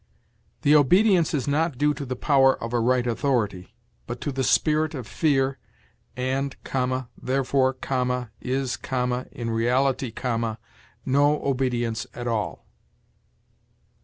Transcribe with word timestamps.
'The 0.63 0.75
obedience 0.75 1.31
is 1.31 1.47
not 1.47 1.77
due 1.77 1.93
to 1.93 2.07
the 2.07 2.15
power 2.15 2.57
of 2.63 2.73
a 2.73 2.79
right 2.79 3.05
authority, 3.05 3.75
but 4.07 4.19
to 4.19 4.31
the 4.31 4.43
spirit 4.43 4.95
of 4.95 5.05
fear, 5.05 5.59
and(,) 6.17 6.55
therefore(,) 7.21 7.77
is(,) 8.41 8.79
in 8.81 9.51
reality(,) 9.51 10.11
no 11.05 11.45
obedience 11.45 12.07
at 12.15 12.27
all.' 12.27 12.65